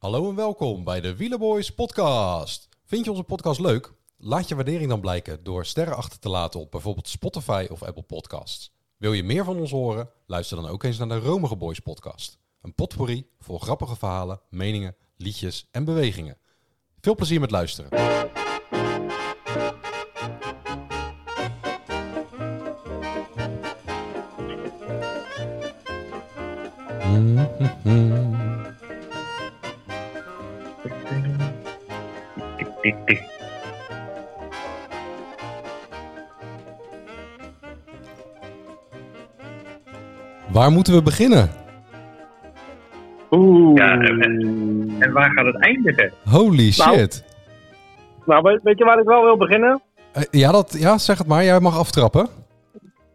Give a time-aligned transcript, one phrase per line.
[0.00, 2.68] Hallo en welkom bij de Wielerboys podcast.
[2.84, 3.92] Vind je onze podcast leuk?
[4.16, 8.02] Laat je waardering dan blijken door sterren achter te laten op bijvoorbeeld Spotify of Apple
[8.02, 8.72] Podcasts.
[8.96, 10.10] Wil je meer van ons horen?
[10.26, 12.38] Luister dan ook eens naar de Romige Boys podcast.
[12.62, 16.36] Een potpourri vol grappige verhalen, meningen, liedjes en bewegingen.
[17.00, 17.90] Veel plezier met luisteren.
[27.84, 28.19] Tik,
[32.90, 33.28] tik, tik.
[40.52, 41.50] Waar moeten we beginnen?
[43.30, 43.76] Oeh.
[43.78, 46.12] Ja, en- En waar gaat het eindigen?
[46.30, 46.96] Holy Nou.
[46.98, 47.24] shit.
[48.26, 49.80] Nou, weet, weet je waar ik wel wil beginnen?
[50.12, 51.44] Eh, ja, dat, ja, zeg het maar.
[51.44, 52.28] Jij mag aftrappen.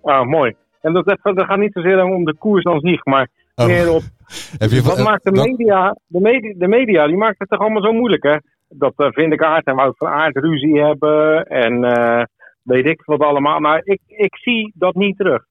[0.04, 0.56] Ah, mooi.
[0.82, 3.66] En dat, dat, gaat niet zozeer om de koers aan zich, maar Oh.
[3.66, 4.02] meer op
[4.58, 7.50] Heb je, wat eh, maakt de wat- media, de media, de media, die maakt het
[7.50, 8.36] toch allemaal zo moeilijk, hè?
[8.70, 12.24] Dat uh, Vindekaart en Wout van Aert ruzie hebben en eh,
[12.62, 13.60] weet ik wat allemaal.
[13.60, 15.44] Maar ik, ik zie dat niet terug.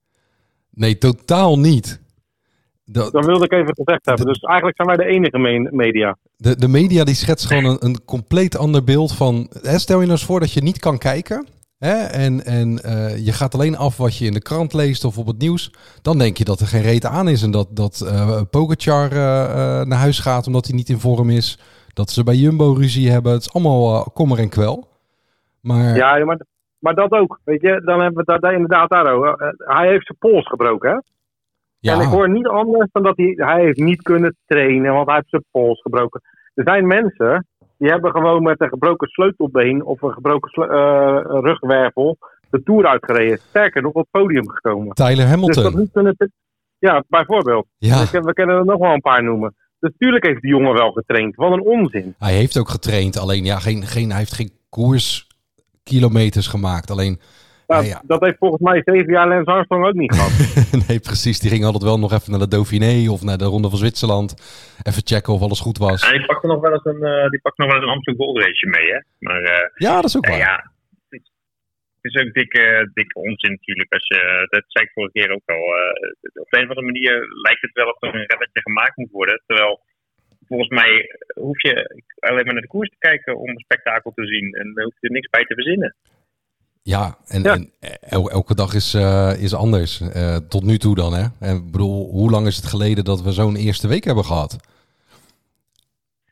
[0.70, 2.02] Nee, totaal niet.
[2.84, 4.26] Dat wilde ik even gezegd hebben.
[4.26, 6.16] Dus eigenlijk zijn wij de enige me- media.
[6.36, 9.50] de, de media die schetst gewoon een, een compleet ander beeld van...
[9.62, 11.46] Hè, stel je nou eens voor dat je niet kan kijken...
[11.78, 15.18] Hè, en en eh, je gaat alleen af wat je in de krant leest of
[15.18, 15.72] op het nieuws...
[16.02, 17.42] dan denk je dat er geen reet aan is...
[17.42, 21.30] en dat, dat eh Pogacar eh, eh, naar huis gaat omdat hij niet in vorm
[21.30, 21.58] is...
[21.94, 23.32] dat ze bij Jumbo ruzie hebben.
[23.32, 24.88] Het is allemaal eh, kommer en kwel.
[25.60, 26.40] Maar Ja, maar,
[26.78, 27.40] maar dat ook.
[27.44, 30.90] Weet je, dan hebben we het daar inderdaad daar Eh, Hij heeft zijn pols gebroken,
[30.90, 30.98] hè?
[31.78, 35.06] ja, En ik hoor niet anders dan dat hij, hij heeft niet kunnen trainen, want
[35.06, 36.20] hij heeft zijn pols gebroken.
[36.54, 37.46] Er zijn mensen
[37.78, 42.16] die hebben gewoon met een gebroken sleutelbeen of een gebroken eh, rugwervel
[42.50, 43.38] de Tour uitgereden.
[43.38, 44.94] Sterker nog op het podium gekomen.
[44.94, 45.62] Tyler Dus Hamilton.
[45.62, 46.32] dat niet kunnen...
[46.78, 47.66] Ja, bijvoorbeeld.
[47.78, 49.54] ja, We, we kunnen er nog wel een paar noemen.
[49.84, 51.36] Natuurlijk heeft die jongen wel getraind.
[51.36, 52.14] Wat een onzin.
[52.18, 53.18] hij heeft ook getraind.
[53.18, 56.90] Alleen ja, geen, geen, hij heeft geen koerskilometers gemaakt.
[56.90, 57.20] Alleen
[57.66, 58.02] Ja, Ja, ja.
[58.06, 60.32] Dat heeft volgens mij zeven jaar Lance Armstrong ook niet gehad.
[60.88, 61.40] nee, precies.
[61.40, 64.34] Die ging altijd wel nog even naar de Dauphiné of naar de Ronde van Zwitserland.
[64.82, 66.02] Even checken of alles goed was.
[66.02, 68.26] Ja, die pakt nog wel eens een, eh, die pakt nog wel eens een Amsterdam
[68.26, 69.00] Gold Race mee, hè?
[69.18, 70.40] Maar eh, Ja, dat is ook ja, waar.
[70.40, 70.70] ja,
[72.04, 73.92] is ook dikke, dikke onzin natuurlijk.
[73.92, 75.64] Als je, dat zei ik vorige keer ook al.
[75.76, 77.14] eh, op de een of andere manier
[77.46, 79.42] lijkt het wel of er een relletje gemaakt moet worden.
[79.46, 79.80] Terwijl
[80.48, 80.92] volgens mij
[81.34, 84.54] hoef je alleen maar naar de koers te kijken om een spektakel te zien.
[84.54, 85.94] En dan hoef je er niks bij te verzinnen.
[86.82, 87.52] Ja, en, Ja.
[87.54, 90.00] en el- elke dag is, eh, is anders.
[90.00, 91.24] Eh, tot nu toe dan, hè.
[91.40, 94.73] En ik bedoel, hoe lang is het geleden dat we zo'n eerste week hebben gehad?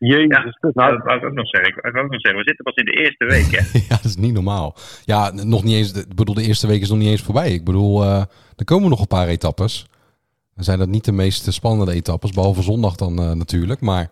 [0.09, 0.29] Jezus.
[0.29, 1.77] Ja, Nou, nou, dat wou ik ook nog zeggen.
[1.77, 3.79] Ik wou ook nog zeggen, we zitten pas in de eerste week, hè?
[3.89, 4.75] ja, dat is niet normaal.
[5.05, 5.93] Ja, nog niet eens.
[5.93, 7.51] Ik bedoel, de eerste week is nog niet eens voorbij.
[7.51, 8.25] Ik bedoel, eh,
[8.57, 9.87] er komen nog een paar etappes.
[10.55, 13.81] Dan zijn dat niet de meest spannende etappes, behalve zondag dan eh, natuurlijk.
[13.81, 14.11] Maar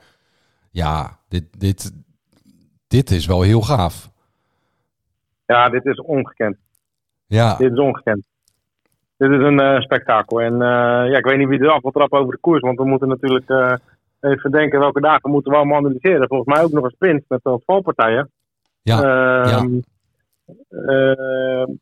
[0.70, 1.92] ja, dit, dit,
[2.88, 4.10] dit is wel heel gaaf.
[5.46, 6.56] ja, dit is ongekend.
[7.26, 8.26] Ja, Dit is ongekend.
[9.16, 10.40] Dit is een eh, spektakel.
[10.40, 12.60] En eh, ja, ik weet niet wie er af wil trappen over de koers.
[12.60, 13.72] Want we moeten natuurlijk eh,
[14.20, 16.28] even denken welke dagen moeten we allemaal analyseren.
[16.28, 18.30] Volgens mij ook nog een sprint met de valpartijen.
[18.82, 19.78] ja, Ehm,
[20.68, 21.72] ehm,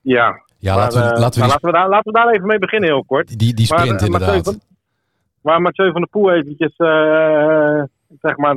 [0.00, 0.42] ja.
[0.58, 2.28] ja Maar, laten, we, eh, laten, we maar die, laten, we daar, laten we daar
[2.34, 3.38] even mee beginnen heel kort.
[3.38, 4.44] die, die sprint Maar, eh, inderdaad.
[4.44, 4.60] Van,
[5.40, 7.82] waar Mathieu van der Poel eventjes eh,
[8.20, 8.56] zeg maar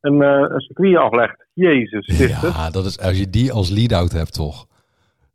[0.00, 1.46] een, eh, een circuit aflegt.
[1.52, 2.54] Jezus Christus.
[2.54, 4.66] Ja, dat is, als je die als lead-out hebt, toch?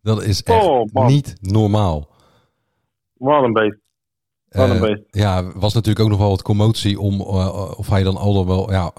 [0.02, 2.08] Dat is echt Oh, niet normaal.
[3.14, 3.78] Wat een beest.
[4.52, 8.34] Eh, ja, was natuurlijk ook nog wel wat commotie om eh, of hij dan al
[8.34, 8.92] dan wel, ja,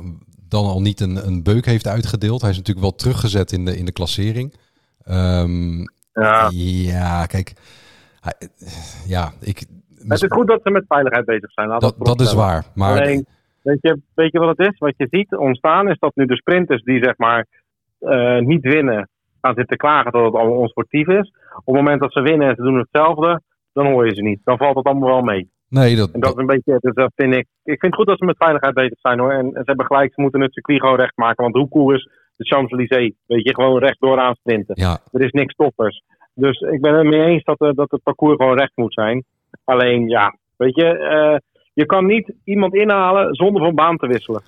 [0.48, 2.40] dan al niet een, een beuk heeft uitgedeeld.
[2.40, 4.54] Hij is natuurlijk wel teruggezet in de, in de klassering.
[5.04, 5.80] Ehm,
[6.12, 6.48] Ja.
[6.52, 7.52] ja, kijk,
[8.20, 8.48] hij,
[9.06, 9.64] ja, ik.
[10.08, 11.68] Het is goed dat ze met veiligheid bezig zijn.
[11.68, 12.64] dat, dat is waar.
[12.74, 13.26] Maar Alleen,
[13.62, 14.78] weet je, weet je wat het is?
[14.78, 17.46] Wat je ziet ontstaan is dat nu de sprinters die zeg maar
[17.98, 19.08] eh, niet winnen,
[19.40, 21.32] gaan zitten klagen dat het allemaal onsportief is.
[21.54, 24.40] Op het moment dat ze winnen en ze doen hetzelfde, dan hoor je ze niet.
[24.44, 25.50] Dan valt het allemaal wel mee.
[25.68, 27.46] nee, dat, En dat is een beetje, dus dat vind ik.
[27.64, 29.32] Ik vind het goed dat ze met veiligheid bezig zijn hoor.
[29.32, 31.42] En, en ze hebben gelijk, ze moeten het circuit gewoon recht maken.
[31.42, 33.12] Want hoe cool is de Champs-Élysées?
[33.26, 34.74] Weet je, gewoon rechtdoor aan sprinten.
[34.78, 36.02] ja, Er is niks toppers.
[36.34, 39.24] Dus ik ben het mee eens dat, eh, dat het parcours gewoon recht moet zijn.
[39.64, 41.36] Alleen ja, weet je, eh,
[41.72, 44.42] je kan niet iemand inhalen zonder van baan te wisselen.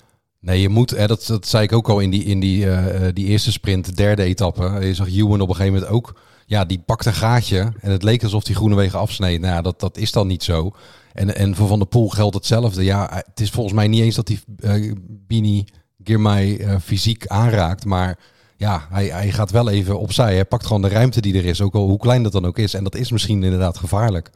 [0.44, 3.06] Nee, je moet, hè, dat, dat zei ik ook al in die, in die, eh,
[3.06, 4.78] eh, die eerste sprint, de derde etappe.
[4.80, 7.72] Je zag Ewan op een gegeven moment ook, ja, die pakt een gaatje.
[7.80, 9.40] En het leek alsof die Groenewegen afsneed.
[9.40, 10.70] Nou ja, dat, dat is dan niet zo.
[11.12, 12.84] En, en voor Van der Poel geldt hetzelfde.
[12.84, 15.64] Ja, het is volgens mij niet eens dat die eh Bini
[16.04, 17.84] Girmay fysiek aanraakt.
[17.84, 18.18] Maar
[18.56, 20.34] ja, hij, hij gaat wel even opzij.
[20.34, 22.58] Hij pakt gewoon de ruimte die er is, ook al hoe klein dat dan ook
[22.58, 22.74] is.
[22.74, 24.30] En dat is misschien inderdaad gevaarlijk.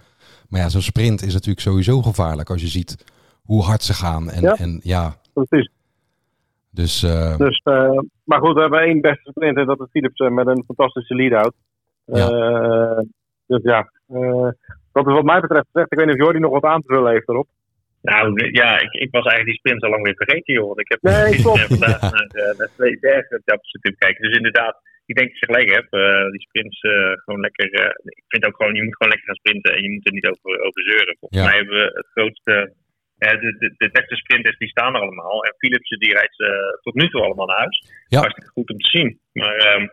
[0.49, 2.96] Maar ja, zo'n sprint is natuurlijk sowieso gevaarlijk als je ziet
[3.43, 4.31] hoe hard ze gaan.
[4.31, 4.56] En Ja.
[4.56, 5.70] en ja precies.
[6.70, 7.36] Dus, uh...
[7.36, 11.14] dus uh, maar goed, we hebben één beste sprinter, dat is Philipsen met een fantastische
[11.14, 11.54] lead-out.
[12.04, 12.30] Ja.
[12.30, 13.00] Uh,
[13.46, 13.90] dus ja,
[14.92, 15.92] dat is wat mij betreft gezegd.
[15.92, 17.48] Ik weet niet of Jordi nog wat aan te vullen heeft erop.
[18.02, 20.66] Nou ja, ik, ik was eigenlijk die sprint al lang weer vergeten, joh.
[20.66, 22.10] Want ik heb nee, vandaag ja.
[22.10, 24.22] naar, naar twee natuurlijk kijken.
[24.22, 24.76] Dus inderdaad,
[25.06, 25.92] ik denk dat je gelijk hebt.
[25.92, 26.92] Uh, die sprints uh,
[27.24, 27.66] gewoon lekker.
[27.80, 30.12] Uh, ik vind ook gewoon, je moet gewoon lekker gaan sprinten en je moet er
[30.12, 31.16] niet over, over zeuren.
[31.18, 31.46] Volgens ja.
[31.46, 32.72] mij hebben we het grootste.
[33.18, 35.44] De, de, de beste sprinters die staan er allemaal.
[35.44, 36.36] En Philipsen die rijdt
[36.82, 37.86] tot nu toe allemaal naar huis.
[38.08, 38.18] Ja.
[38.18, 39.20] Hartstikke goed om te zien.
[39.32, 39.86] Maar ehm,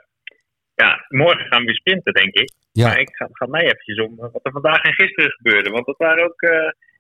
[0.76, 2.52] ja, morgen gaan we weer sprinten, denk ik.
[2.72, 2.88] Ja.
[2.88, 5.70] Maar ik ga, ga mij eventjes om wat er vandaag en gisteren gebeurde.
[5.70, 6.42] Want dat waren ook.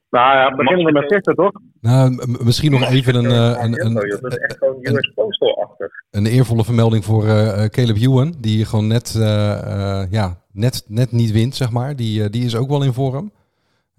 [0.09, 1.61] Nou ja, beginnen we met gisteren, toch?
[1.81, 3.31] Nou, misschien nog even een,
[3.63, 5.91] een, een, dat is echt gewoon US Postal-achtig.
[6.11, 11.11] Een eervolle vermelding voor uh, Caleb Ewan, die gewoon net, uh, uh, ja, net, net
[11.11, 11.95] niet wint, zeg maar.
[11.95, 13.31] Die, die is ook wel in vorm.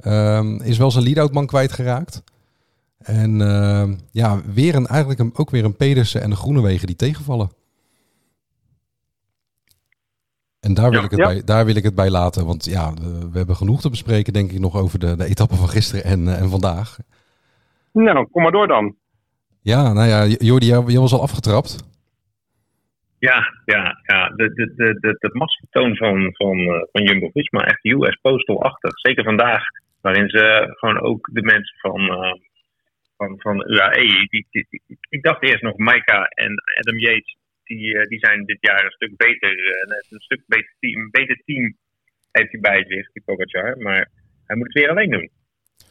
[0.04, 2.22] Um, is wel zijn lead-out man kwijtgeraakt.
[2.98, 3.38] En
[4.10, 7.50] ja, weer een, eigenlijk een, ook weer een Pedersen en de Groenewegen die tegenvallen.
[10.66, 11.26] En daar wil, ja, ik het ja.
[11.26, 12.46] bij, daar wil ik het bij laten.
[12.46, 12.92] Want ja,
[13.32, 16.20] we hebben genoeg te bespreken, denk ik, nog over de, de etappen van gisteren en,
[16.20, 16.98] uh, en vandaag.
[17.92, 18.94] Nou, kom maar door dan.
[19.62, 21.84] Ja, nou ja, Jordi, jij, was al afgetrapt.
[23.18, 24.28] Ja, ja, ja.
[24.28, 28.98] De, de, de, de, de van, van, uh, van Jumbo-Visma, echt US Postal-achtig.
[28.98, 29.62] Zeker vandaag,
[30.06, 32.34] waarin ze gewoon ook de mensen van, uh,
[33.16, 34.26] van, van UAE...
[34.32, 38.58] Die, die, die, ik dacht eerst nog Maika en Adam Yates die, die zijn dit
[38.60, 39.50] jaar een stuk beter.
[40.08, 41.76] een stuk beter team, een beter team
[42.30, 43.78] heeft hij bij zich, die Pogacar.
[43.78, 44.08] Maar
[44.46, 45.30] hij moet het weer alleen doen.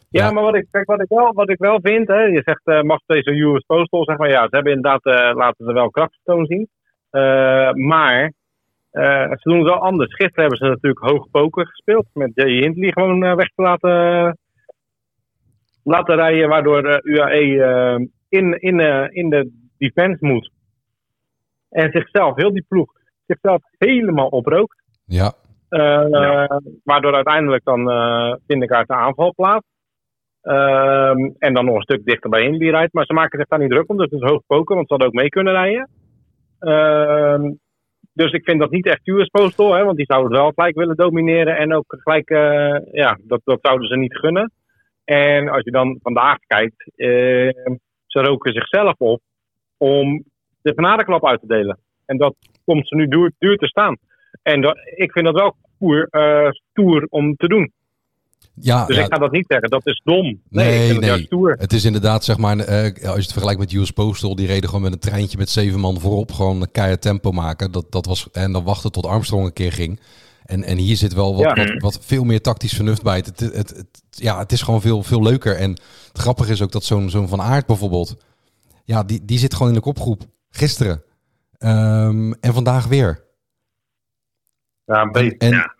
[0.09, 2.41] Ja, ja, maar wat ik, kijk, wat ik, wel, wat ik wel vind, hè, je
[2.43, 5.73] zegt uh, mag deze US Postal, zeg maar ja, ze hebben inderdaad, uh, laten ze
[5.73, 6.69] wel krachtvertoon zien.
[7.11, 8.33] Uh, maar
[9.29, 10.15] ze doen het wel anders.
[10.15, 14.37] Gisteren hebben ze natuurlijk hoog poker gespeeld, met Jay Hindley gewoon weg te laten,
[15.83, 18.79] laten rijden, waardoor UAE in, in,
[19.11, 20.51] in de defense moet.
[21.69, 22.91] En zichzelf, heel die ploeg,
[23.27, 24.83] zichzelf helemaal oprookt.
[25.05, 25.33] Ja.
[25.69, 26.61] Uh, ja.
[26.83, 29.69] Waardoor uiteindelijk dan uh, Vindegaard de aanval plaatst.
[30.43, 32.93] Uh, en dan nog een stuk dichter bij Indy rijdt.
[32.93, 33.97] Maar ze maken zich daar niet druk om.
[33.97, 35.89] Dus het is hoog poker, want ze hadden ook mee kunnen rijden.
[36.59, 37.51] Ehm,
[38.15, 39.73] dus ik vind dat niet echt US Postal.
[39.73, 41.57] Hè, want die zouden wel gelijk willen domineren.
[41.57, 44.51] En ook gelijk, uh, ja, dat, dat zouden ze niet gunnen.
[45.03, 46.91] En als je dan vandaag kijkt.
[46.95, 47.75] ehm,
[48.05, 49.21] ze roken zichzelf op
[49.77, 50.23] om
[50.61, 51.79] de genadeklap uit te delen.
[52.05, 52.35] En dat
[52.65, 53.97] komt ze nu duur, duur te staan.
[54.43, 57.71] En dat, ik vind dat wel stoer, uh, stoer om te doen.
[58.61, 59.03] Ja, dus ja.
[59.03, 60.23] ik ga dat niet zeggen, dat is dom.
[60.49, 61.09] Nee, Nee, nee.
[61.11, 61.55] het stoer.
[61.59, 64.65] Het is inderdaad, zeg maar, eh, als je het vergelijkt met US Postal, die reden
[64.69, 67.71] gewoon met een treintje met zeven man voorop, gewoon een keihard tempo maken.
[67.71, 69.99] Dat, dat was, en dan wachten tot Armstrong een keer ging.
[70.45, 71.63] En, en hier zit wel wat, Ja.
[71.65, 73.15] wat, wat veel meer tactisch vernuft bij.
[73.17, 75.55] Het, het, het, het- ja, het is gewoon veel, veel leuker.
[75.55, 75.69] En
[76.07, 78.15] het grappige is ook dat zo'n zo'n Van Aert bijvoorbeeld,
[78.83, 80.21] ja, die, die zit gewoon in de kopgroep.
[80.49, 81.03] Gisteren.
[81.57, 83.23] Ehm, en vandaag weer.
[84.85, 85.03] Ja.
[85.11, 85.74] En, Ja.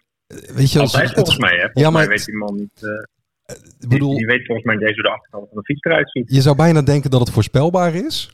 [0.54, 1.60] Weet je, als- Altijd het- volgens mij, hè?
[1.62, 2.84] Volgens Ja, maar mij weet die man niet.
[2.84, 5.82] eh, die, bedoel, die weet volgens mij niet eens hoe de achterkant van de fiets
[5.84, 6.34] eruit ziet.
[6.34, 8.30] je zou bijna denken dat het voorspelbaar is.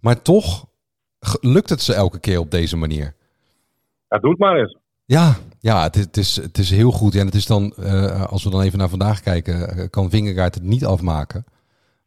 [0.00, 0.66] Maar toch
[1.40, 3.14] lukt het ze elke keer op deze manier.
[4.08, 4.76] Ja, doe het maar eens.
[5.04, 7.14] Ja, ja het, is, het, is, het is heel goed.
[7.14, 10.54] En het is dan, eh, als we dan even naar vandaag kijken, eh, kan Vingegaard
[10.54, 11.44] het niet afmaken.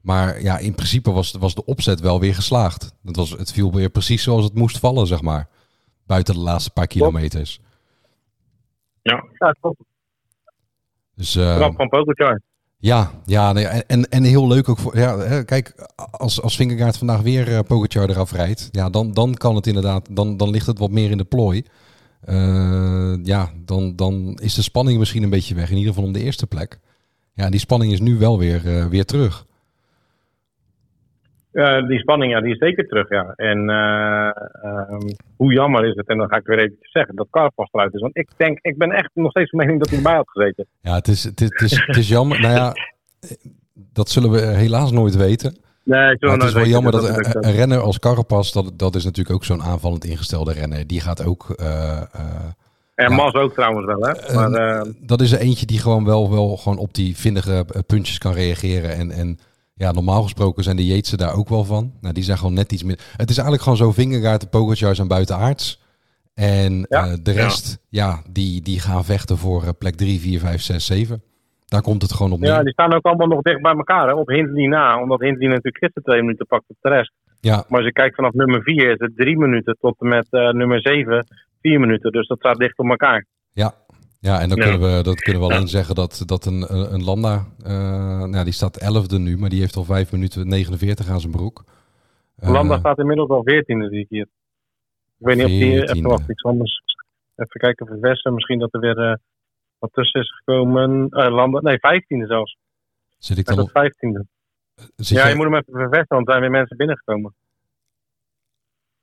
[0.01, 2.93] Maar ja, in principe was, was de opzet wel weer geslaagd.
[3.05, 5.47] Het, was, het viel weer precies zoals het moest vallen, zeg maar.
[6.05, 7.59] Buiten de laatste paar kilometers.
[9.01, 9.77] Ja, Ja, top.
[11.15, 12.41] Dus eh, Knap van Pogacar.
[12.77, 14.97] ja, ja nee, en, en, heel leuk ook voor.
[14.97, 19.33] Ja, hè, kijk, als, als Vingegaard vandaag weer eh Pogacar eraf rijdt, ja, dan, dan
[19.33, 21.63] kan het inderdaad, dan, dan ligt het wat meer in de plooi.
[22.21, 26.13] Eh, ja, dan, dan is de spanning misschien een beetje weg, in ieder geval om
[26.13, 26.79] de eerste plek.
[27.33, 29.45] Ja, die spanning is nu wel weer, eh, weer terug.
[31.51, 33.33] Eh, die spanning, ja, die is zeker terug, ja.
[33.35, 34.29] En eh,
[34.61, 37.93] ehm, hoe jammer is het, en dan ga ik weer even zeggen, dat Carapaz eruit
[37.93, 38.01] is.
[38.01, 40.65] Want ik denk, ik ben echt nog steeds van mening dat hij erbij had gezeten.
[40.81, 42.41] Ja, het is, het is, het is, het is jammer.
[42.41, 42.73] nou ja,
[43.93, 45.57] dat zullen we helaas nooit weten.
[45.83, 49.03] Nee, ik Maar het is wel jammer dat, een, renner als Carapaz, dat, dat is
[49.03, 50.87] natuurlijk ook zo'n aanvallend ingestelde renner.
[50.87, 51.49] Die gaat ook...
[51.49, 52.01] eh,
[52.95, 53.15] En ja.
[53.15, 54.33] Mas ook trouwens wel, hè.
[54.33, 58.33] Maar, dat is er eentje die gewoon wel, wel gewoon op die vindige puntjes kan
[58.33, 58.95] reageren.
[58.95, 59.39] En, en
[59.79, 61.93] ja, normaal gesproken zijn de Jeetsen daar ook wel van.
[62.01, 62.99] Nou, die zijn gewoon net iets meer...
[63.17, 65.81] Het is eigenlijk gewoon zo, Vingegaard, de Pogacar zijn buitenaards.
[66.33, 67.05] En Ja.
[67.07, 70.85] eh, de rest, ja, die, die gaan vechten voor eh, plek 3, 4, 5, 6,
[70.85, 71.21] 7.
[71.65, 72.49] Daar komt het gewoon op neer.
[72.49, 74.13] ja, die staan ook allemaal nog dicht bij elkaar, hè.
[74.13, 77.11] Op Hindley na, omdat Hindley natuurlijk gisteren twee minuten pakt op de rest.
[77.39, 80.27] Ja, Maar als je kijkt vanaf nummer 4 is het drie minuten tot en met
[80.29, 81.25] eh, nummer 7
[81.61, 82.11] vier minuten.
[82.11, 83.25] Dus dat staat dicht op elkaar.
[83.53, 83.73] ja.
[84.21, 85.53] Ja, en dan kunnen we, dat kunnen we Ja.
[85.55, 89.59] alleen zeggen dat, dat een, een Landa, eh, nou, die staat 11e nu, maar die
[89.59, 91.63] heeft al 5 minuten 49 aan zijn broek.
[92.35, 94.27] Eh, Landa staat inmiddels al 14e, zie ik hier.
[95.17, 95.83] Ik weet niet of die 14e.
[95.91, 96.81] even wacht, iets anders.
[97.35, 99.15] Even kijken voor Westen, misschien dat er weer eh,
[99.79, 101.07] wat tussen is gekomen.
[101.09, 102.57] Landa, nee, 15e zelfs.
[103.17, 103.69] Zit ik dan op?
[103.69, 104.21] 15e.
[104.95, 107.33] Zit Ja, je moet hem even vervesten, want er zijn weer mensen binnengekomen.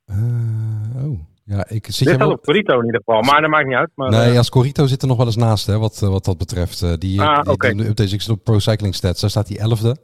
[0.05, 2.31] Oh, ja, ik zit Dit wel...
[2.31, 3.89] op Corito in ieder geval, maar dat maakt niet uit.
[3.95, 6.25] Maar, Nee, eh, als Corito zit er nog wel eens naast, hè, wat, eh, wat
[6.25, 6.81] dat betreft.
[6.81, 9.95] Eh, die, Ah, die, ik zit op Pro Cycling Stats, daar staat die 11e.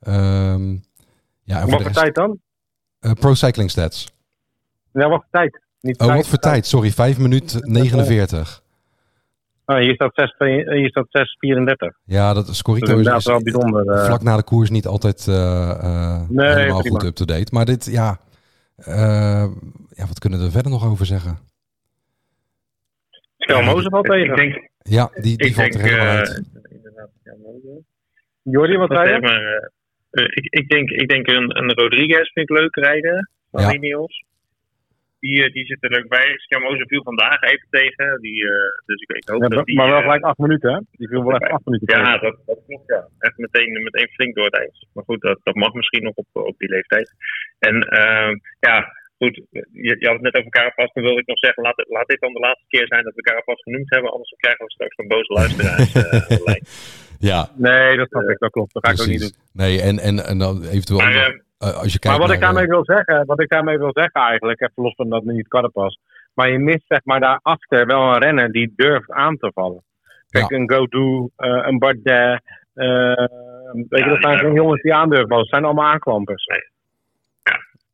[0.00, 0.70] Ehm
[1.42, 2.38] ja, en wat voor rest, tijd dan?
[3.00, 4.12] eh, Pro Cycling Stats.
[4.92, 5.60] Ja, wat voor tijd?
[5.80, 6.66] Niet Oh, wat voor tijd?
[6.66, 8.62] Sorry, 5 minuten 49.
[9.66, 11.98] Oh, hier staat 6, hier staat 6,34.
[12.04, 14.04] Ja, dat is Dus Corito is, is wel bijzonder.
[14.04, 16.98] vlak na de koers niet altijd eh, Nee, helemaal prima.
[16.98, 17.46] goed up-to-date.
[17.54, 18.18] Maar dit, ja,
[19.90, 21.38] ja, wat kunnen we er verder nog over zeggen?
[23.38, 24.36] Stel Mozer valt Ik tegen.
[24.36, 26.42] denk, Ja, die, die ik valt denk er helemaal eh, uit.
[26.68, 27.10] inderdaad.
[28.42, 29.66] Jordi, wat maar, eh,
[30.10, 33.30] eh, ik, ik denk, ik denk een, een Rodriguez vind ik leuk rijden.
[33.50, 33.72] Van Ja.
[33.72, 34.24] Ineos.
[35.20, 36.34] Die, eh, die zit er leuk bij.
[36.36, 38.20] Scamozo viel vandaag even tegen.
[38.20, 39.76] Die, eh, dus ik, ik hoop Ja, dat die...
[39.76, 40.80] maar wel eh, gelijk 8 minuten, hè?
[40.90, 42.04] Die viel wel echt 8 minuten tegen.
[42.04, 43.08] Ja, dat, dat klopt, ja.
[43.18, 44.86] Echt meteen, meteen flink door het ijs.
[44.92, 47.12] Maar goed, dat, dat mag misschien nog op, op die leeftijd.
[47.58, 49.34] En ehm, ja, goed,
[49.86, 50.92] je, je had het net over Carapaz.
[50.92, 53.22] Dan wil ik nog zeggen, laat, laat dit dan de laatste keer zijn dat we
[53.22, 54.10] Carapaz genoemd hebben.
[54.12, 56.64] Anders krijgen we straks een boze luisteraars eh, lijn.
[57.18, 58.72] Ja, Nee, dat snap ik, dat klopt.
[58.72, 59.34] Dat ga ik ook niet doen.
[59.52, 62.26] Nee, en, en, en dan eventueel, Maar, andere- eh, eh, als je kijkt Maar wat
[62.26, 65.08] naar, ik daarmee eh, wil zeggen, wat ik daarmee wil zeggen eigenlijk, even los van
[65.08, 65.96] dat het niet Carapaz,
[66.34, 69.82] maar je mist zeg maar daarachter wel een renner die durft aan te vallen.
[70.28, 70.56] Kijk, Ja.
[70.56, 72.42] een Godou, eh, een Bardet,
[72.74, 73.26] eh,
[73.88, 74.38] weet je, dat zijn ja.
[74.38, 76.46] geen jongens die aandurven, dat zijn allemaal aanklampers.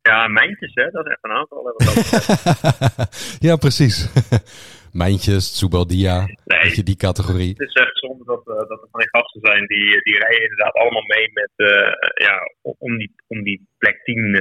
[0.02, 0.90] ja, mijntjes, hè.
[0.90, 1.75] Dat is echt een aantal.
[3.49, 4.12] ja, precies.
[5.04, 7.48] Mijntjes, Tsubaldia, Nee, weet je, die categorie.
[7.56, 10.42] Het is echt zonde dat, eh, dat er van die gasten zijn die, die rijden
[10.42, 11.92] inderdaad allemaal mee met, eh,
[12.26, 12.36] ja,
[12.86, 14.40] om die, om die plek 10 eh,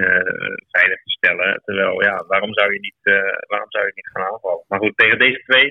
[0.75, 1.61] veilig te stellen.
[1.65, 2.99] Terwijl, ja, waarom zou je niet,
[3.47, 4.63] waarom zou je niet gaan aanvallen?
[4.67, 5.65] Maar goed, tegen deze twee,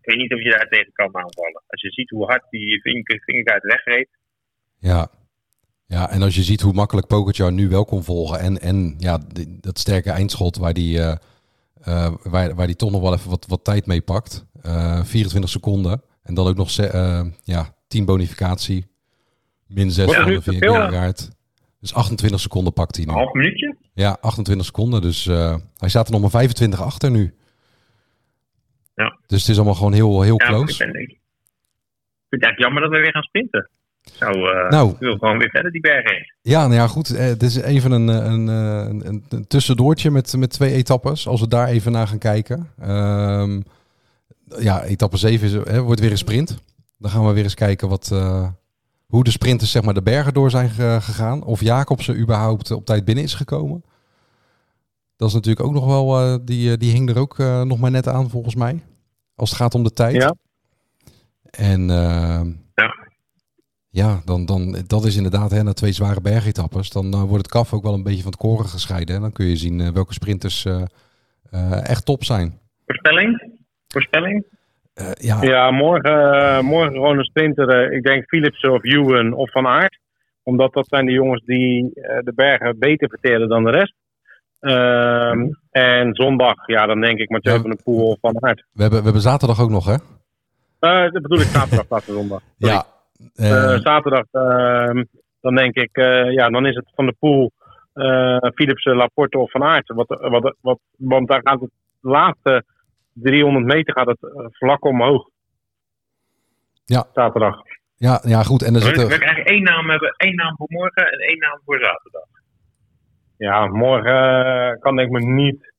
[0.00, 1.62] ik weet niet of je daar tegen kan aanvallen.
[1.66, 4.08] Als je ziet hoe hard die Vink- Vingegaard wegreed.
[4.78, 5.10] Ja.
[5.86, 8.38] ja, en als je ziet hoe makkelijk Pogacar nu wel kon volgen.
[8.38, 10.98] En, en ja, die- dat sterke eindschot waar die,
[11.82, 14.46] eh, waar, waar die toch nog wel even wat, wat tijd mee pakt.
[14.62, 16.02] Eh 24 seconden.
[16.22, 18.86] En dan ook nog eh, ja, 10 bonificatie.
[19.66, 20.42] Min 6 Wat is van de?
[20.42, 21.30] Vingegaard.
[21.80, 23.16] Dus 28 seconden pakt hij Een nu.
[23.18, 23.76] half minuutje?
[23.94, 25.00] Ja, 28 seconden.
[25.00, 25.24] Dus
[25.76, 27.34] hij staat er nog maar 25 achter nu.
[28.94, 29.18] Ja.
[29.26, 30.84] Dus het is allemaal gewoon heel, heel Ja, ik close.
[30.84, 31.14] ben denk ik.
[31.14, 31.18] Ik
[32.28, 33.70] vind het eigenlijk jammer dat we weer gaan sprinten.
[34.22, 34.90] Zo, eh, Nou.
[34.90, 36.32] ik wil gewoon weer verder die bergen heen.
[36.42, 37.10] Ja, nou ja, goed.
[37.16, 41.28] eh, Het is even een, eh, een, een, een, een tussendoortje met, met twee etappes.
[41.28, 42.68] Als we daar even naar gaan kijken.
[42.80, 43.60] Ehm,
[44.58, 46.58] ja, etappe 7 is, hè, wordt weer een sprint.
[46.98, 48.48] Dan gaan we weer eens kijken wat, eh,
[49.06, 51.44] hoe de sprinters zeg maar, de bergen door zijn ge- gegaan.
[51.44, 53.84] Of Jacobsen überhaupt op tijd binnen is gekomen.
[55.16, 58.08] Dat is natuurlijk ook nog wel, eh, die, die hing er ook nog maar net
[58.08, 58.82] aan volgens mij.
[59.34, 60.14] Als het gaat om de tijd.
[60.14, 60.34] Ja.
[61.50, 62.50] En ehm,
[63.94, 64.20] Ja.
[64.24, 66.90] dan, dan, dat is inderdaad hè, na twee zware bergetappes.
[66.90, 69.14] Dan wordt het kaf ook wel een beetje van het koren gescheiden.
[69.14, 70.82] En dan kun je zien eh, welke sprinters eh,
[71.50, 72.58] eh, echt top zijn.
[72.86, 73.60] Voorspelling?
[73.88, 74.44] Voorspelling?
[75.14, 77.92] Ja, Ja, morgen, morgen gewoon een sprinter.
[77.92, 79.98] ik denk Philipsen of Ewan of Van Aert.
[80.42, 81.90] Omdat dat zijn de jongens die
[82.24, 83.94] de bergen beter verteren dan de rest.
[84.60, 87.60] Ehm, en zondag, ja, dan denk ik Mathieu Ja.
[87.60, 88.64] van der Poel of Van Aert.
[88.72, 89.96] we hebben, we hebben zaterdag ook nog, hè?
[90.78, 92.40] Dat bedoel ik zaterdag, zondag.
[92.58, 92.74] Sorry.
[92.74, 92.86] Ja.
[93.34, 95.04] Eh, Eh, zaterdag, ehm,
[95.40, 97.52] dan denk ik, eh, ja, dan is het Van der Poel,
[97.92, 99.88] eh Philipsen, Laporte of Van Aert.
[99.88, 102.64] Wat, wat, wat, want daar gaat het laatste
[103.12, 104.18] 300 meter gaat het
[104.52, 105.28] vlak omhoog.
[106.84, 107.06] Ja.
[107.14, 107.56] Zaterdag.
[107.94, 108.62] ja, ja, goed.
[108.62, 110.14] En er We zitten, willen eigenlijk één naam hebben.
[110.16, 112.24] één naam voor morgen en één naam voor zaterdag.
[113.36, 115.72] Ja, morgen kan ik me niet.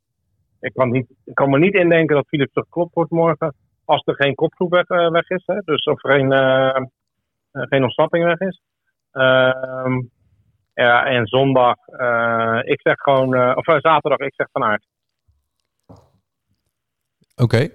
[0.59, 3.55] Ik kan, niet, ik kan me niet indenken dat Philips geklopt wordt morgen.
[3.85, 5.43] Als er geen kopgroep weg, weg is.
[5.45, 5.55] Hè?
[5.65, 6.81] Dus of er geen, eh,
[7.53, 8.61] geen ontsnapping weg is.
[9.11, 10.01] Ehm,
[10.73, 11.75] ja, en zondag.
[11.87, 13.35] eh, ik zeg gewoon.
[13.35, 14.85] eh, of eh, zaterdag, ik zeg van aard.
[17.35, 17.69] Oké.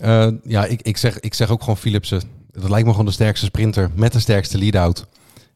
[0.00, 2.20] Eh, ja, ik, ik, zeg, ik zeg ook gewoon Philipsen.
[2.50, 5.06] Dat lijkt me gewoon de sterkste sprinter met de sterkste lead-out.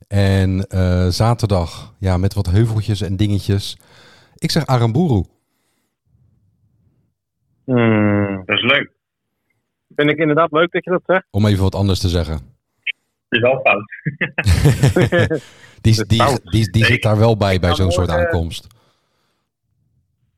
[0.08, 3.78] En eh, zaterdag, ja, met wat heuveltjes en dingetjes.
[4.34, 5.24] Ik zeg Aramburu.
[7.64, 8.90] Hmm, Dat is leuk.
[9.96, 11.26] vind ik inderdaad leuk dat je dat zegt.
[11.30, 12.38] Om even wat anders te zeggen.
[13.30, 13.88] Het is wel fout.
[15.80, 16.42] Die, die, fout.
[16.44, 18.66] die, die, zit daar wel bij, bij zo'n soort aankomst.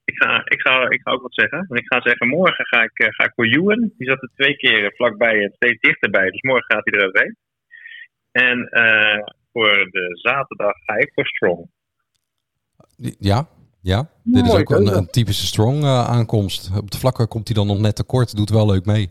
[0.05, 1.65] Ik ga, ik, ga, ik ga ook wat zeggen.
[1.69, 3.93] Want ik ga zeggen, morgen ga ik, eh, ga ik voor Ewan.
[3.99, 6.31] Die zat er twee keer vlakbij en steeds dichterbij.
[6.31, 7.37] Dus morgen gaat hij er overheen.
[8.33, 11.71] En eh, voor de zaterdag ga ik voor Strong.
[13.19, 13.49] Ja,
[13.81, 14.09] ja.
[14.23, 16.71] Dit is ook een, typische strong eh, aankomst.
[16.77, 19.11] Op de vlakken komt hij dan nog net tekort, doet wel leuk mee.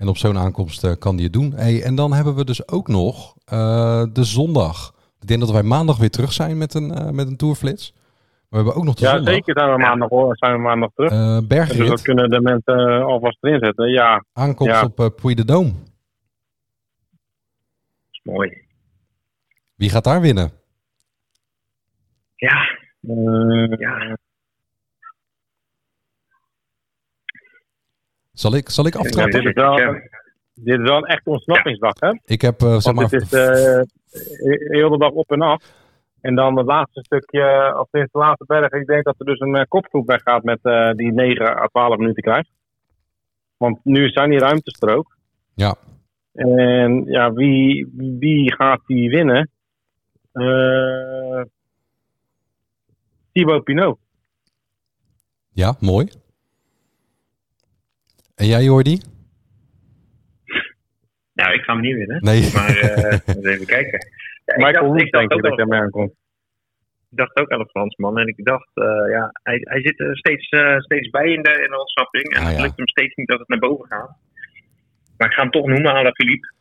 [0.00, 1.52] En op zo'n aankomst eh, kan hij het doen.
[1.52, 4.94] Hey, en dan hebben we dus ook nog eh, de zondag.
[5.20, 7.92] Ik denk dat wij maandag weer terug zijn met een, eh, met een tourflits.
[7.92, 8.00] Maar
[8.48, 9.34] we hebben ook nog de Ja, zondag.
[9.34, 11.10] zeker zijn we maandag, hoor, zijn we maandag terug.
[11.10, 13.90] Eh, dus dat kunnen de mensen alvast erin zetten.
[13.90, 14.84] Ja, aankomst ja.
[14.84, 15.88] op uh, Puy de Dôme.
[18.10, 18.58] is mooi.
[19.74, 20.50] Wie gaat daar winnen?
[22.36, 22.56] Ja,
[23.78, 24.16] ja.
[28.40, 29.42] Zal ik, zal ik ja, aftrappen?
[29.42, 29.76] dit, is wel,
[30.54, 32.18] dit is wel een echt ontsnappingsdag, hè?
[32.24, 33.82] Ik heb, eh, zeg Want maar, dit is eh,
[34.70, 35.62] heel de dag op en af.
[36.20, 39.40] En dan het laatste stukje, of sinds de laatste berg, ik denk dat er dus
[39.40, 42.50] een uh, kopgroep weggaat met eh, die 9 à 12 minuten krijgt.
[43.56, 45.16] Want nu zijn die ruimtestrook.
[45.54, 45.74] ja,
[46.32, 49.50] En ja, wie, wie gaat die winnen?
[50.32, 51.42] Eh
[53.32, 53.98] Thibaut Pinot.
[55.52, 56.08] ja, mooi.
[58.40, 58.96] En jij, Jordi?
[61.32, 62.22] Nou, ik ga hem niet winnen.
[62.22, 62.50] Nee.
[62.54, 63.98] Maar eh, eens even kijken.
[64.44, 66.10] Ja, ik, Michael ik, dacht denk ik dat aan, daarmee aankomt.
[67.10, 68.18] ik dacht ook aan een Fransman.
[68.18, 71.50] En ik dacht, eh, ja, hij, hij zit er steeds, eh, steeds bij in de,
[71.64, 72.24] in de ontsnapping.
[72.34, 72.62] En Ah, het ja.
[72.62, 74.16] lukt hem steeds niet dat het naar boven gaat.
[75.16, 76.52] Maar ik ga hem toch noemen, Alain Philippe.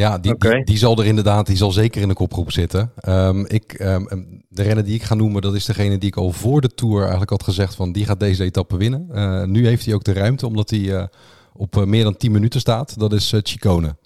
[0.00, 2.92] Ja, die, die, die zal er inderdaad, die zal zeker in de kopgroep zitten.
[2.96, 4.04] Ehm, ik, ehm,
[4.48, 7.00] de renner die ik ga noemen, dat is degene die ik al voor de Tour
[7.00, 9.08] eigenlijk had gezegd van die gaat deze etappe winnen.
[9.12, 11.06] Eh, nu heeft hij ook de ruimte, omdat hij eh,
[11.52, 12.98] op eh, meer dan 10 minuten staat.
[12.98, 13.96] Dat is Chicone.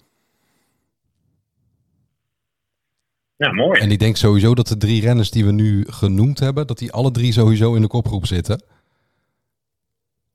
[3.35, 3.79] Ja, mooi.
[3.79, 6.91] En ik denk sowieso dat de drie renners die we nu genoemd hebben, dat die
[6.91, 8.63] alle drie sowieso in de kopgroep zitten.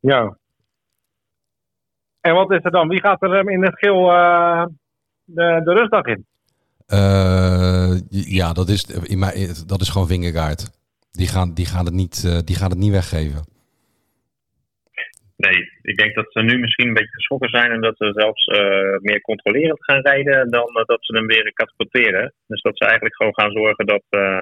[0.00, 0.36] Ja.
[2.20, 2.88] En wat is er dan?
[2.88, 4.10] Wie gaat er in het geel
[5.34, 6.26] de, de rustdag in?
[6.86, 9.34] Eh, ja, dat is, in mijn,
[9.66, 10.70] dat is gewoon Vingegaard.
[11.10, 13.44] Die gaan, die, gaan het niet, eh, die gaan het niet weggeven.
[15.46, 18.44] Nee, ik denk dat ze nu misschien een beetje geschrokken zijn en dat ze zelfs
[18.44, 22.32] eh, meer controlerend gaan rijden dan eh, dat ze hem weer katapulteren.
[22.46, 24.02] Dus dat ze eigenlijk gewoon gaan zorgen dat.
[24.08, 24.38] eh,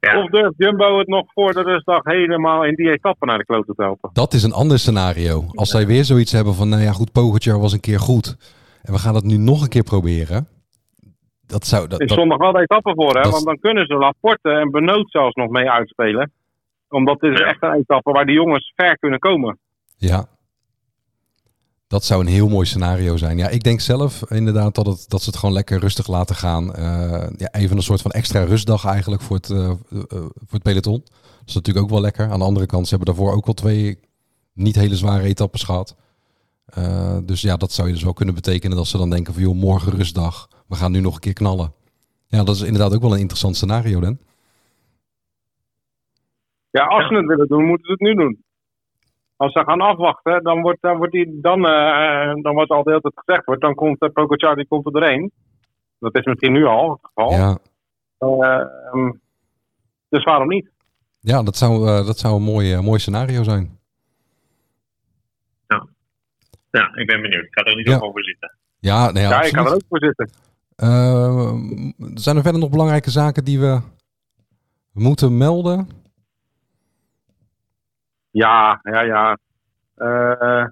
[0.00, 3.44] ja, Of durft Jumbo het nog voor de rustdag helemaal in die etappe naar de
[3.44, 4.10] klote te helpen?
[4.12, 5.44] Dat is een ander scenario.
[5.54, 8.36] Als zij weer zoiets hebben van, nou ja, goed, Pogacar was een keer goed.
[8.86, 10.48] En we gaan het nu nog een keer proberen.
[11.46, 11.88] Dat zou...
[11.88, 13.22] Dat, is dat- zondag wel de etappe voor, hè?
[13.22, 16.32] dat- Want dan kunnen ze Laporte en Benoot zelfs nog mee uitspelen.
[16.88, 19.58] Omdat dit is echt een etappe waar die jongens ver kunnen komen.
[19.96, 20.26] ja.
[21.88, 23.38] Dat zou een heel mooi scenario zijn.
[23.38, 26.74] Ja, ik denk zelf inderdaad dat, het, dat ze het gewoon lekker rustig laten gaan.
[26.74, 29.76] Eh, ja, even een soort van extra rustdag eigenlijk voor het, eh, eh,
[30.08, 31.00] voor het peloton.
[31.10, 32.30] Dat is natuurlijk ook wel lekker.
[32.30, 33.98] Aan de andere kant, ze hebben daarvoor ook al twee
[34.52, 35.96] niet hele zware etappes gehad.
[36.66, 39.42] Eh, dus ja, dat zou je dus wel kunnen betekenen dat ze dan denken van
[39.42, 40.48] joh, morgen rustdag.
[40.66, 41.72] We gaan nu nog een keer knallen.
[42.26, 44.18] Ja, dat is inderdaad ook wel een interessant scenario dan.
[46.70, 48.44] Ja, als ze het willen doen, moeten ze het nu doen.
[49.36, 53.14] Als ze gaan afwachten, dan wordt, dan wordt, die, dan, eh, dan wordt altijd altijd
[53.24, 55.32] gezegd wordt, dan komt uh, Pogacar die komt er doorheen.
[55.98, 57.30] Dat is misschien nu al het geval.
[57.30, 57.58] Ja,
[58.18, 58.60] Eh,
[58.92, 59.12] ehm,
[60.08, 60.70] dus waarom niet?
[61.20, 63.78] ja dat, zou, dat zou een mooi, mooi scenario zijn.
[66.76, 67.44] Ja, ik ben benieuwd.
[67.44, 67.98] Ik ga er niet Ja.
[67.98, 68.56] over zitten.
[68.78, 70.30] Ja, nou ja, Ja, ik kan er ook voor zitten.
[70.76, 71.54] Eh,
[72.14, 73.80] zijn er verder nog belangrijke zaken die we
[74.92, 75.88] moeten melden?
[78.30, 79.38] Ja, ja, ja.
[79.94, 80.66] Eh,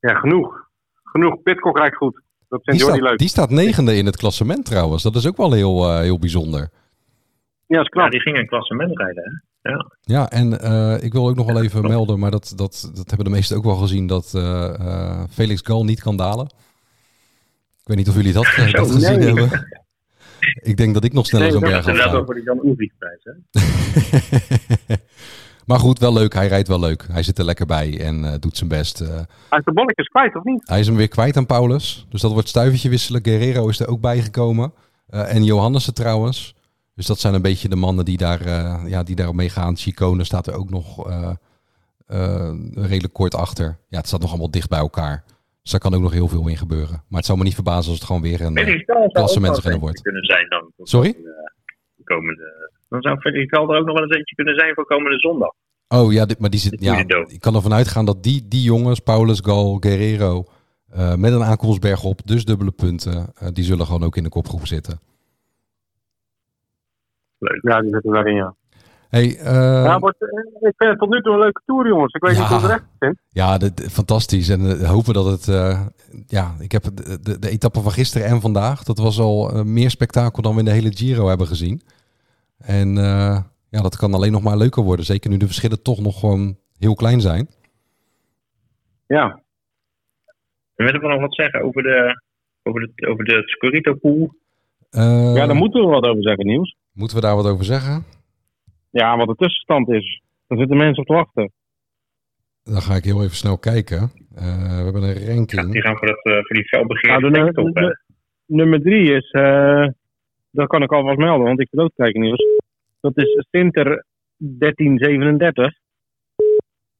[0.00, 0.66] ja, genoeg.
[1.04, 1.42] Genoeg.
[1.42, 2.20] Pitcock rijdt goed.
[2.48, 3.18] Dat Die staat, leuk.
[3.18, 5.02] die staat negende in het klassement trouwens.
[5.02, 6.70] Dat is ook wel heel, eh, heel bijzonder.
[7.68, 8.10] Ja, dat is Ja, knap.
[8.10, 9.42] die ging een klassement rijden.
[9.62, 9.70] Hè?
[9.70, 9.86] Ja.
[10.00, 13.24] Ja, en eh, ik wil ook nog wel even melden, maar dat, dat, dat hebben
[13.24, 16.46] de meesten ook wel gezien, dat eh, eh, Felix Gal niet kan dalen.
[17.80, 19.26] Ik weet niet of jullie dat, Zo, dat gezien nee.
[19.34, 19.66] hebben.
[20.62, 22.12] Ik denk dat ik nog sneller Nee, zo'n berg ga.
[22.16, 23.24] over die Jan prijs.
[23.24, 23.32] Hè?
[25.66, 26.32] maar goed, wel leuk.
[26.34, 27.04] Hij rijdt wel leuk.
[27.12, 29.00] Hij zit er lekker bij en eh, doet zijn best.
[29.00, 29.08] eh.
[29.48, 30.68] Hij is de bolletjes kwijt, of niet?
[30.68, 32.06] hij is hem weer kwijt aan Paulus.
[32.10, 33.24] Dus dat wordt stuivertje wisselen.
[33.24, 34.72] Guerrero is er ook bijgekomen.
[35.08, 36.54] Eh en Johannessen trouwens.
[36.98, 39.76] Dus dat zijn een beetje de mannen die daar, eh ja, die daarop meegaan.
[39.76, 41.30] Chicone staat er ook nog eh,
[42.06, 43.78] eh, redelijk kort achter.
[43.88, 45.24] Ja, het staat nog allemaal dicht bij elkaar.
[45.62, 47.02] Dus daar kan ook nog heel veel in gebeuren.
[47.08, 48.84] Maar het zou me niet verbazen als het gewoon weer een...
[49.12, 50.02] klassementsrenner wordt.
[50.02, 50.72] kunnen zijn dan.
[50.82, 51.12] Sorry?
[51.12, 51.52] komende-
[52.04, 55.52] komende, dan zou Gal er ook nog wel eens eentje kunnen zijn voor komende zondag.
[55.88, 56.80] Oh ja, dit, maar die zit.
[56.80, 60.44] Ja, ik kan ervan uitgaan dat die, die jongens, Paulus, Gal, Guerrero,
[61.16, 65.07] met een aankomstberg op, dus dubbele punten, die zullen gewoon ook in de kopgroep zitten.
[67.38, 67.58] Leuk.
[67.62, 68.54] Ja, die zitten daarin, ja.
[69.08, 70.28] Hey, eh, ja wordt, eh,
[70.68, 72.14] ik vind het tot nu toe een leuke tour, jongens.
[72.14, 72.40] Ik weet Ja.
[72.40, 73.20] niet hoe het recht vindt.
[73.28, 74.48] ja, dit- fantastisch.
[74.48, 75.48] En eh, hopen dat het.
[75.48, 75.86] eh,
[76.26, 78.82] ja, ik heb de, de, de etappe van gisteren en vandaag.
[78.82, 81.80] Dat was al meer spektakel dan we in de hele Giro hebben gezien.
[82.58, 85.04] En eh, ja, dat kan alleen nog maar leuker worden.
[85.04, 87.48] Zeker nu de verschillen toch nog gewoon heel klein zijn.
[89.06, 89.40] Ja,
[90.74, 92.22] En willen we nog wat zeggen over de,
[92.62, 93.94] over de, over de Scorito
[94.90, 96.76] Eh, ja, daar moeten we wat over zeggen, Nieuws.
[96.92, 98.04] Moeten we daar wat over zeggen?
[98.90, 100.22] Ja, wat de tussenstand is.
[100.46, 101.52] Daar zitten mensen op te wachten.
[102.62, 104.10] Dan ga ik heel even snel kijken.
[104.34, 105.72] Eh, we hebben een Ja, ranking.
[105.72, 107.52] die gaan voor, dat, eh, voor die felbegeerde Nou, hè.
[107.52, 107.98] de-
[108.46, 109.86] nummer drie is, eh
[110.50, 112.44] dat kan ik alvast melden, want ik wil ook kijken, Nieuws.
[113.00, 114.04] Dat is Sinter
[114.36, 115.74] 1337.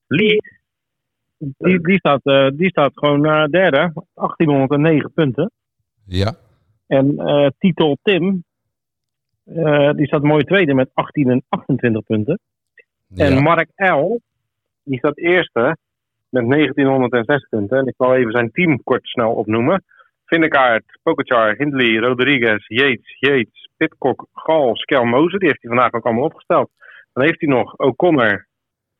[0.06, 0.36] Lee?
[1.38, 5.50] Die, die, staat, eh, die staat gewoon derde, 1809 punten.
[6.06, 6.36] Ja,
[6.88, 8.44] En eh titel Tim,
[9.44, 12.38] eh, die staat mooi tweede met 18 en 28 punten.
[13.16, 13.42] En.
[13.42, 14.20] Mark L,
[14.84, 15.76] die staat eerste
[16.28, 17.78] met 1906 punten.
[17.78, 19.84] En ik zal even zijn team kort snel opnoemen.
[20.24, 25.38] Vindekaart, Pogacar, Hindley, Rodriguez, Yates, Yates, Pitcock, Gal, Skelmoze.
[25.38, 26.70] Die heeft hij vandaag ook allemaal opgesteld.
[27.12, 28.46] Dan heeft hij nog O'Connor,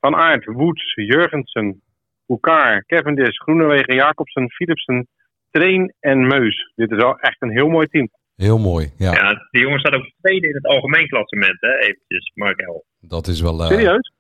[0.00, 1.82] Van Aert, Woods, Jurgensen,
[2.26, 5.08] Hoekaar, Cavendish, Groenewegen, Jacobsen, Philipsen,
[5.50, 6.72] Train en Meus.
[6.76, 8.08] Dit is wel echt een heel mooi team.
[8.36, 8.92] heel mooi.
[8.98, 11.78] Ja, Ja, die jongen staat ook tweede in het algemeen klassement, hè?
[11.78, 12.84] Eventjes, Mark L.
[13.00, 14.12] dat is wel, eh, Serieus?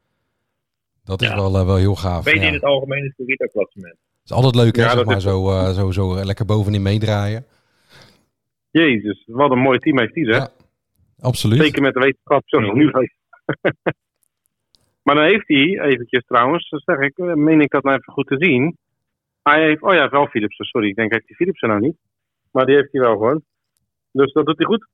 [1.04, 1.34] dat is Ja.
[1.34, 2.22] wel, eh, wel heel gaaf.
[2.22, 2.46] Tweede Ja.
[2.46, 3.92] in het algemene Scorito klassement.
[3.94, 6.44] Het is altijd leuk, hè, Ja, zeg dat maar, is- zo, eh, zo, zo lekker
[6.44, 7.44] bovenin meedraaien.
[8.70, 10.36] Jezus, wat een mooi team heeft hij, hè?
[10.36, 10.48] Ja,
[11.20, 11.60] absoluut.
[11.62, 12.90] Zeker met de wetenschap zoals het nu
[15.02, 18.26] maar dan heeft hij, eventjes trouwens, dan zeg ik, meen ik dat nou even goed
[18.26, 18.76] te zien.
[19.48, 20.88] Hij heeft, oh ja, wel Philipsen, sorry.
[20.88, 21.96] Ik denk, heeft hij Philipsen nou niet?
[22.50, 23.42] Maar die heeft hij wel gewoon.
[24.12, 24.86] Dus dat doet hij goed.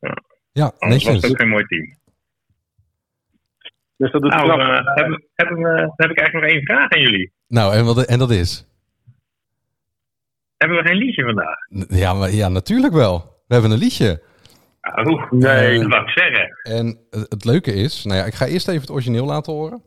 [0.00, 0.14] Ja,
[0.52, 1.30] Ja, anders was het netjes.
[1.30, 1.96] ook geen mooi team.
[3.96, 4.68] Dus dat doet hij Nou, knap.
[4.86, 4.94] eh,
[5.34, 7.32] hebben we, dan heb ik eigenlijk nog één vraag aan jullie.
[7.48, 8.66] Nou, en, wat, en dat is?
[10.56, 11.58] Hebben we geen liedje vandaag?
[11.88, 13.18] Ja, maar, ja, natuurlijk wel.
[13.46, 14.22] We hebben een liedje.
[14.80, 15.78] Ah, Oeh, Nee.
[15.78, 16.48] dat wou ik zeggen.
[16.62, 19.82] En het het leuke is, nou ja, ik ga eerst even het origineel laten horen.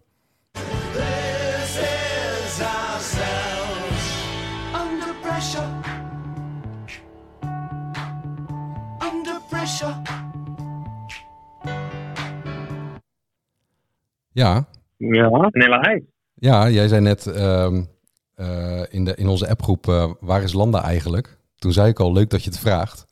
[14.32, 15.20] Ja, Ja.
[15.52, 16.04] Vanilla IJs.
[16.34, 17.84] ja jij zei net ehm,
[18.36, 21.38] eh, in, de, in onze appgroep, eh, waar is Landa eigenlijk?
[21.56, 23.06] Toen zei ik al, leuk dat je het vraagt.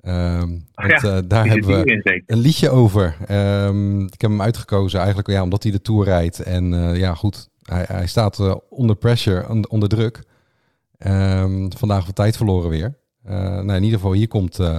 [0.00, 3.16] Ehm, Ach want, ja, eh, daar hebben we een liedje over.
[3.26, 6.40] Ehm, ik heb hem uitgekozen eigenlijk ja, omdat hij de Tour rijdt.
[6.40, 10.22] En eh, ja, goed, hij, hij staat onder pressure, on- onder druk.
[10.98, 12.98] Ehm, vandaag wat tijd verloren weer.
[13.22, 14.78] Eh, nou, in ieder geval, hier komt eh,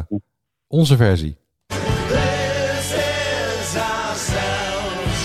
[0.71, 1.37] onze versie.
[1.67, 5.19] This is ourselves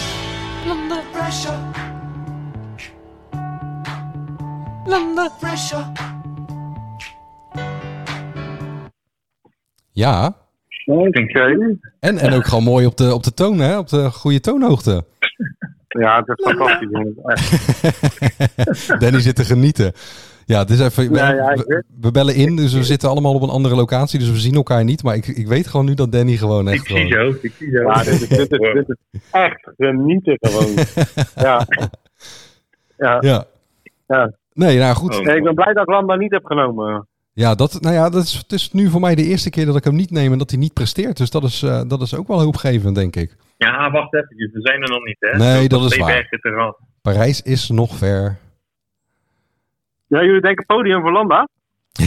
[0.71, 1.59] under pressure.
[4.87, 5.85] Under pressure.
[9.93, 10.37] Ja,
[10.87, 11.79] Oké.
[12.01, 13.79] en, en ook gewoon mooi op de, op de toon, hè?
[13.79, 15.05] op de goede toonhoogte.
[15.89, 16.91] Ja, het is fantastisch.
[19.01, 19.93] Danny zit te genieten.
[20.47, 22.85] Ja, het is even, we, Ja, ja, ik we, weet- we bellen in, dus we
[22.85, 25.03] zitten allemaal op een andere locatie, dus we zien elkaar niet.
[25.03, 27.33] Maar ik, ik weet gewoon nu dat Danny gewoon Ik echt zie gewoon...
[27.33, 27.83] zo, ik zie zo.
[27.83, 30.75] Ja, dit is, dit, is, dit is echt genieten gewoon.
[31.47, 31.67] Ja.
[32.97, 33.19] Ja.
[33.21, 33.47] Ja.
[34.07, 34.33] Ja.
[34.53, 35.19] Nee, nou goed.
[35.19, 35.25] Oh.
[35.25, 37.07] Nee, ik ben blij dat ik Landa niet heb genomen.
[37.33, 39.77] Ja, dat, nou ja, dat is, het is nu voor mij de eerste keer dat
[39.77, 41.17] ik hem niet neem en dat hij niet presteert.
[41.17, 43.37] Dus dat is, eh, dat is ook wel hoopgevend, denk ik.
[43.57, 45.37] Ja, wacht even, we zijn er nog niet, hè?
[45.39, 46.39] Nee, dat is waar.
[47.03, 48.39] Parijs is nog ver.
[50.07, 51.49] Ja, jullie denken podium voor Landa?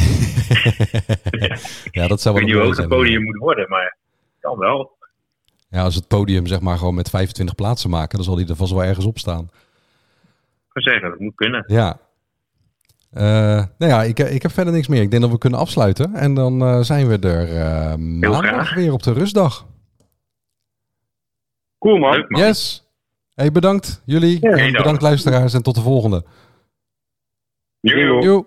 [1.92, 2.88] ja, dat Ik zou weet wel niet een hoe mooie hoog het zijn.
[2.90, 3.98] podium moet worden, maar
[4.40, 4.98] kan wel.
[5.70, 8.56] Ja, als het podium zeg maar gewoon met 25 plaatsen maken, dan zal hij er
[8.56, 9.44] vast wel ergens op staan.
[10.74, 11.64] Ik zou zeggen, dat moet kunnen.
[11.68, 12.00] Ja.
[13.12, 13.24] Eh,
[13.78, 15.02] nou ja, ik, ik heb verder niks meer.
[15.02, 16.16] Ik denk dat we kunnen afsluiten.
[16.16, 18.74] En dan eh, zijn we er eh, maandag graag.
[18.74, 19.68] weer op de rustdag.
[21.80, 22.12] Cool, man.
[22.12, 22.42] Leuk, man.
[22.42, 22.88] Yes.
[23.36, 24.38] Hey, bedankt jullie.
[24.42, 24.56] Ja.
[24.56, 26.24] Hey bedankt luisteraars en tot de volgende.
[27.82, 28.46] 牛